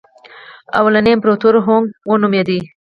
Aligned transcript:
لومړنی 0.73 1.11
امپراتور 1.15 1.53
هونګ 1.65 1.85
وو 2.07 2.15
نومېده. 2.21 2.59